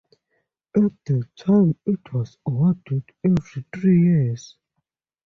At 0.75 0.91
the 1.05 1.29
time 1.35 1.77
it 1.85 2.11
was 2.11 2.35
awarded 2.47 3.03
every 3.23 3.63
three 3.71 3.99
years. 4.01 4.55